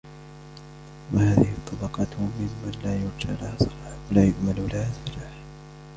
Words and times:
وَهَذِهِ 1.13 1.49
الطَّبَقَةُ 1.57 2.07
مِمَّنْ 2.21 2.81
لَا 2.83 2.95
يُرْجَى 2.95 3.41
لَهَا 3.41 3.57
صَلَاحٌ، 3.57 3.97
وَلَا 4.11 4.23
يُؤْمَلُ 4.25 4.67
لَهَا 4.73 4.91
فَلَاحٌ 4.91 5.33